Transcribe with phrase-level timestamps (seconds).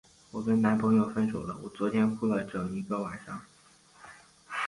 [0.31, 3.39] 我跟男朋友分手了，我昨天哭了整个晚上。